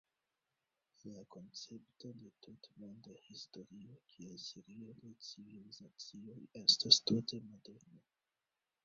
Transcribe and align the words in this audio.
La 1.15 1.19
koncepto 1.33 2.09
de 2.21 2.31
tutmonda 2.45 3.17
historio 3.25 3.97
kiel 4.13 4.39
serio 4.45 4.95
de 5.03 5.13
"civilizacioj" 5.29 6.39
estas 6.63 7.01
tute 7.11 7.41
moderna. 7.53 8.03